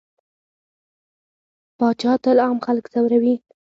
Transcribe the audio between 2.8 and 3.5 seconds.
ځوروي.